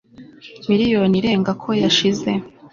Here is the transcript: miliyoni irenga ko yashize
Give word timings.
miliyoni 0.69 1.15
irenga 1.19 1.51
ko 1.61 1.69
yashize 1.81 2.29